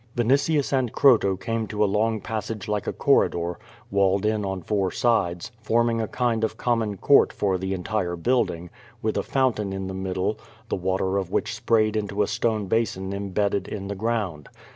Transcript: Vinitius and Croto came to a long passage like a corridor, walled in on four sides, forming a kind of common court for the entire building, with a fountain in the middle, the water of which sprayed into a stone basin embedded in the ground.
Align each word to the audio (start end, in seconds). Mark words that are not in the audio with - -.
Vinitius 0.15 0.73
and 0.73 0.91
Croto 0.91 1.39
came 1.39 1.67
to 1.67 1.83
a 1.83 1.85
long 1.85 2.21
passage 2.21 2.67
like 2.67 2.87
a 2.87 2.91
corridor, 2.91 3.59
walled 3.91 4.25
in 4.25 4.43
on 4.43 4.63
four 4.63 4.89
sides, 4.89 5.51
forming 5.61 6.01
a 6.01 6.07
kind 6.07 6.43
of 6.43 6.57
common 6.57 6.97
court 6.97 7.31
for 7.31 7.55
the 7.59 7.75
entire 7.75 8.15
building, 8.15 8.71
with 9.03 9.15
a 9.15 9.21
fountain 9.21 9.71
in 9.71 9.85
the 9.85 9.93
middle, 9.93 10.39
the 10.69 10.75
water 10.75 11.17
of 11.17 11.29
which 11.29 11.53
sprayed 11.53 11.95
into 11.95 12.23
a 12.23 12.27
stone 12.27 12.65
basin 12.65 13.13
embedded 13.13 13.67
in 13.67 13.89
the 13.89 13.93
ground. 13.95 14.49